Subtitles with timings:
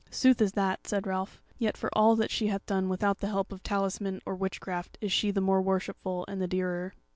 [0.09, 3.61] "Sooth is that," said Ralph, "yet for all that she hath done without help of
[3.61, 6.95] talisman or witchcraft is she the more worshipful and the dearer."